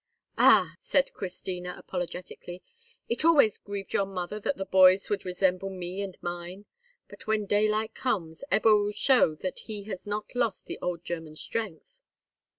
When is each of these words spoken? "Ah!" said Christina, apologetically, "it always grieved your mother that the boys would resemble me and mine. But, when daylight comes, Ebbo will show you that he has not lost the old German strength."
"Ah!" 0.39 0.73
said 0.79 1.13
Christina, 1.13 1.75
apologetically, 1.77 2.63
"it 3.07 3.23
always 3.23 3.59
grieved 3.59 3.93
your 3.93 4.07
mother 4.07 4.39
that 4.39 4.57
the 4.57 4.65
boys 4.65 5.11
would 5.11 5.25
resemble 5.25 5.69
me 5.69 6.01
and 6.01 6.17
mine. 6.23 6.65
But, 7.07 7.27
when 7.27 7.45
daylight 7.45 7.93
comes, 7.93 8.43
Ebbo 8.51 8.83
will 8.85 8.91
show 8.93 9.27
you 9.29 9.35
that 9.43 9.59
he 9.59 9.83
has 9.83 10.07
not 10.07 10.33
lost 10.35 10.65
the 10.65 10.79
old 10.81 11.03
German 11.05 11.35
strength." 11.35 11.99